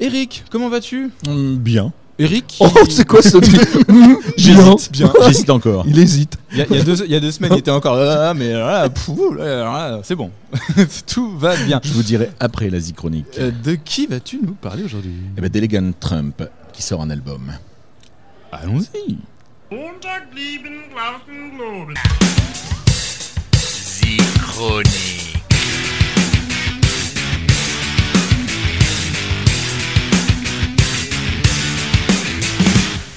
[0.00, 1.10] Eric, comment vas-tu?
[1.26, 1.92] Hum, Bien.
[2.18, 3.38] Eric Oh, c'est quoi ce
[4.36, 5.12] J'hésite, bien.
[5.26, 5.84] J'hésite encore.
[5.88, 6.36] Il hésite.
[6.52, 7.96] Il y, a, il y a deux, il y a deux semaines, il était encore
[7.98, 10.30] ah, mais là, là, là, c'est bon.
[11.08, 11.80] Tout va bien.
[11.82, 13.26] Je vous dirai après l'Asie chronique.
[13.38, 15.12] Euh, de qui vas-tu nous parler aujourd'hui?
[15.36, 16.40] Eh ben, d'Elegant Trump
[16.72, 17.52] qui sort un album.
[18.52, 19.18] Allons-y.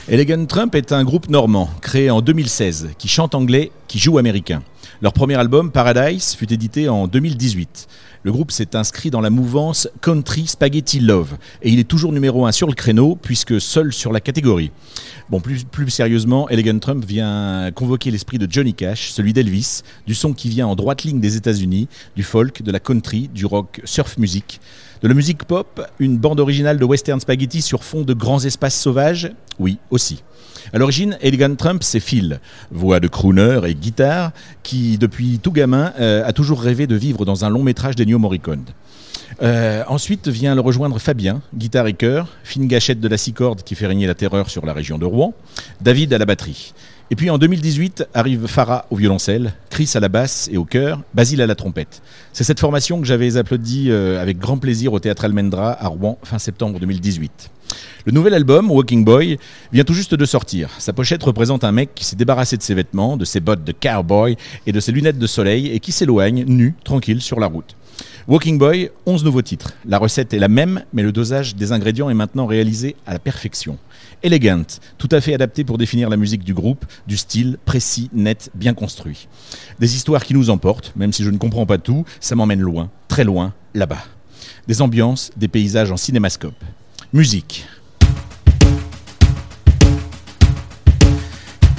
[0.10, 4.62] Elegant Trump est un groupe normand créé en 2016 qui chante anglais, qui joue américain.
[5.02, 7.88] Leur premier album, Paradise, fut édité en 2018.
[8.24, 12.46] Le groupe s'est inscrit dans la mouvance Country Spaghetti Love et il est toujours numéro
[12.46, 14.72] un sur le créneau puisque seul sur la catégorie.
[15.30, 20.16] Bon, plus, plus sérieusement, Elegant Trump vient convoquer l'esprit de Johnny Cash, celui d'Elvis, du
[20.16, 23.82] son qui vient en droite ligne des États-Unis, du folk, de la country, du rock,
[23.86, 24.60] surf music,
[25.02, 28.80] de la musique pop, une bande originale de western spaghetti sur fond de grands espaces
[28.80, 30.24] sauvages, oui, aussi.
[30.74, 32.40] À l'origine, Elegant Trump, c'est Phil,
[32.72, 34.32] voix de crooner et guitare,
[34.64, 38.20] qui, depuis tout gamin, euh, a toujours rêvé de vivre dans un long métrage d'Ennio
[38.20, 38.64] Morricone.
[39.42, 43.62] Euh, ensuite vient le rejoindre Fabien, guitare et chœur, fine gâchette de la six cordes
[43.62, 45.34] qui fait régner la terreur sur la région de Rouen,
[45.82, 46.74] David à la batterie.
[47.10, 51.02] Et puis en 2018 arrive Farah au violoncelle, Chris à la basse et au chœur,
[51.14, 52.02] Basile à la trompette.
[52.34, 56.18] C'est cette formation que j'avais applaudi euh, avec grand plaisir au théâtre Almendra à Rouen
[56.24, 57.52] fin septembre 2018.
[58.06, 59.38] Le nouvel album, Walking Boy,
[59.72, 60.70] vient tout juste de sortir.
[60.80, 63.72] Sa pochette représente un mec qui s'est débarrassé de ses vêtements, de ses bottes de
[63.72, 67.76] cowboy et de ses lunettes de soleil et qui s'éloigne, nu, tranquille, sur la route.
[68.28, 69.74] Walking Boy, 11 nouveaux titres.
[69.86, 73.20] La recette est la même, mais le dosage des ingrédients est maintenant réalisé à la
[73.20, 73.78] perfection.
[74.22, 74.66] Elegant,
[74.98, 78.74] tout à fait adapté pour définir la musique du groupe, du style précis, net, bien
[78.74, 79.30] construit.
[79.80, 82.90] Des histoires qui nous emportent, même si je ne comprends pas tout, ça m'emmène loin,
[83.08, 84.04] très loin, là-bas.
[84.68, 86.62] Des ambiances, des paysages en cinémascope.
[87.14, 87.66] Musique.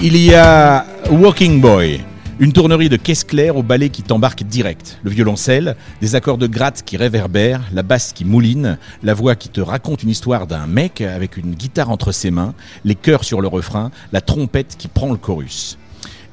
[0.00, 2.00] Il y a Walking Boy,
[2.38, 5.00] une tournerie de caisse claire au ballet qui t'embarque direct.
[5.02, 9.48] Le violoncelle, des accords de gratte qui réverbèrent, la basse qui mouline, la voix qui
[9.48, 12.54] te raconte une histoire d'un mec avec une guitare entre ses mains,
[12.84, 15.78] les chœurs sur le refrain, la trompette qui prend le chorus.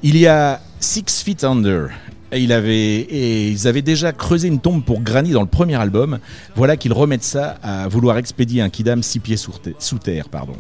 [0.04, 1.90] Il y a Six Feet Under.
[2.32, 6.20] Et, ils avaient déjà creusé une tombe pour Granny dans le premier album.
[6.56, 9.74] Voilà qu'ils remettent ça à vouloir expédier un kidam six pieds sous terre.
[9.80, 10.54] Sous terre pardon.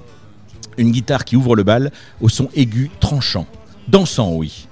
[0.78, 1.92] Une guitare qui ouvre le bal
[2.22, 3.48] au son aigu tranchant.
[3.88, 4.68] Dansant, oui.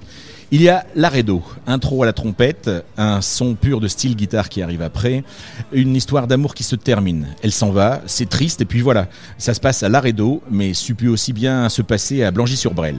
[0.52, 4.62] Il y a Laredo, intro à la trompette, un son pur de style guitare qui
[4.62, 5.24] arrive après,
[5.72, 7.30] une histoire d'amour qui se termine.
[7.41, 9.08] Elle s'en va, c'est triste, et puis voilà,
[9.40, 12.97] ça se passe à Laredo, mais peut aussi bien se passer à Blangy-sur-Brel.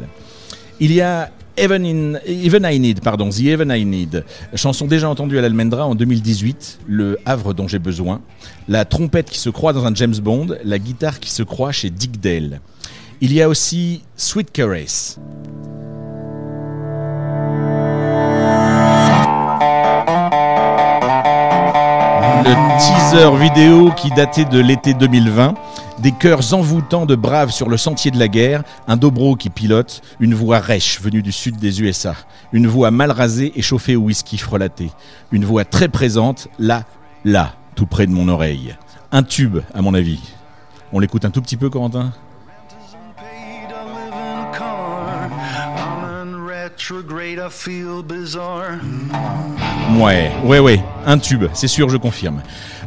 [0.80, 5.40] Il y a Even, I Need, pardon, The Even I Need, chanson déjà entendue à
[5.42, 8.20] l'Almendra en 2018, le Havre dont j'ai besoin,
[8.68, 11.90] la trompette qui se croit dans un James Bond, la guitare qui se croit chez
[11.90, 12.60] Dick Dale.
[13.20, 15.20] Il y a aussi Sweet Caress.
[22.44, 25.54] Le teaser vidéo qui datait de l'été 2020,
[26.04, 30.02] des chœurs envoûtants de braves sur le sentier de la guerre, un dobro qui pilote,
[30.20, 32.14] une voix rêche venue du sud des USA,
[32.52, 34.90] une voix mal rasée et chauffée au whisky frelaté,
[35.32, 36.84] une voix très présente, là,
[37.24, 38.76] là, tout près de mon oreille.
[39.12, 40.20] Un tube, à mon avis.
[40.92, 42.12] On l'écoute un tout petit peu, Corentin?
[49.98, 52.42] Ouais, ouais, ouais, un tube, c'est sûr, je confirme.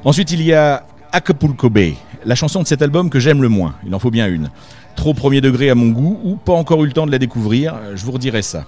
[0.06, 3.76] Ensuite, il y a Acapulco Bay, la chanson de cet album que j'aime le moins.
[3.86, 4.50] Il en faut bien une.
[4.96, 7.76] Trop premier degré à mon goût, ou pas encore eu le temps de la découvrir,
[7.96, 8.66] je vous redirai ça.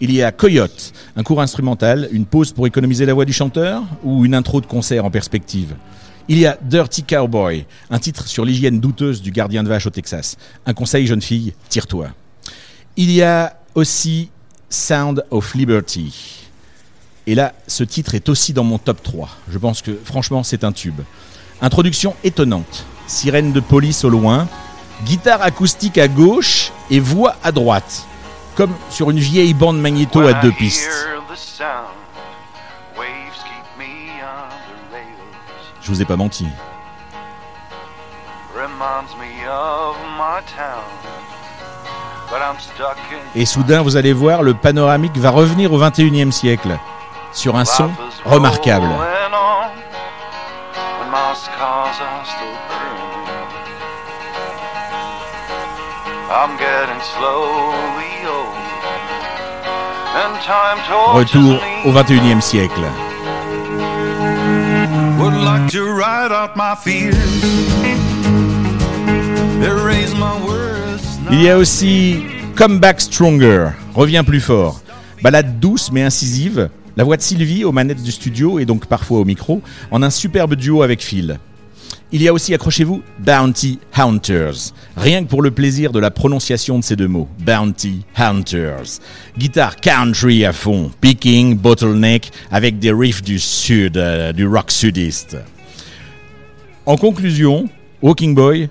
[0.00, 3.82] Il y a Coyote, un cours instrumental, une pause pour économiser la voix du chanteur,
[4.04, 5.74] ou une intro de concert en perspective.
[6.28, 9.90] Il y a Dirty Cowboy, un titre sur l'hygiène douteuse du gardien de vache au
[9.90, 10.36] Texas.
[10.66, 12.08] Un conseil, jeune fille, tire-toi.
[12.96, 14.30] Il y a aussi
[14.68, 16.44] Sound of Liberty.
[17.26, 19.28] Et là, ce titre est aussi dans mon top 3.
[19.50, 21.00] Je pense que franchement, c'est un tube.
[21.60, 22.86] Introduction étonnante.
[23.06, 24.46] Sirène de police au loin,
[25.04, 28.06] guitare acoustique à gauche et voix à droite.
[28.54, 31.08] Comme sur une vieille bande magnéto à deux pistes.
[35.80, 36.46] Je vous ai pas menti.
[43.34, 46.78] Et soudain, vous allez voir, le panoramique va revenir au 21e siècle.
[47.32, 47.90] Sur un son
[48.24, 48.88] remarquable.
[51.46, 53.28] Rolling on when my scars are still burning.
[56.30, 58.56] I'm getting slowly old.
[60.14, 62.86] And time tortures Retour au 21e siècle.
[65.18, 67.16] Would like to ride out my fears.
[69.62, 71.02] erase my words.
[71.30, 72.24] Il y a aussi
[72.56, 74.80] Come Back Stronger, Reviens plus fort.
[75.22, 76.70] Balade douce mais incisive.
[76.98, 79.62] La voix de Sylvie aux manettes du studio et donc parfois au micro,
[79.92, 81.38] en un superbe duo avec Phil.
[82.10, 84.74] Il y a aussi, accrochez-vous, Bounty Hunters.
[84.96, 87.28] Rien que pour le plaisir de la prononciation de ces deux mots.
[87.38, 88.98] Bounty Hunters.
[89.38, 95.36] Guitare country à fond, picking, bottleneck, avec des riffs du sud, euh, du rock sudiste.
[96.84, 97.68] En conclusion,
[98.02, 98.70] Walking Boy,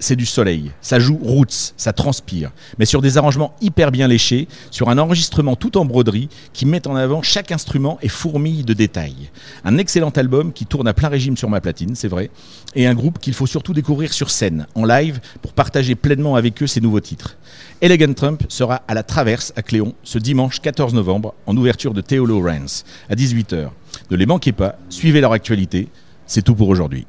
[0.00, 0.72] c'est du soleil.
[0.80, 2.50] Ça joue roots, ça transpire.
[2.78, 6.88] Mais sur des arrangements hyper bien léchés, sur un enregistrement tout en broderie qui met
[6.88, 9.30] en avant chaque instrument et fourmille de détails.
[9.64, 12.30] Un excellent album qui tourne à plein régime sur ma platine, c'est vrai.
[12.74, 16.62] Et un groupe qu'il faut surtout découvrir sur scène, en live, pour partager pleinement avec
[16.62, 17.36] eux ses nouveaux titres.
[17.80, 22.00] Elegant Trump sera à la Traverse à Cléon ce dimanche 14 novembre en ouverture de
[22.00, 23.68] Theo Lawrence à 18h.
[24.10, 25.88] Ne les manquez pas, suivez leur actualité.
[26.26, 27.06] C'est tout pour aujourd'hui.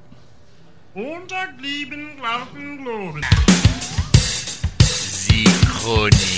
[0.94, 3.22] Unterblieben Glauben Globen.
[4.84, 6.31] Synchronie.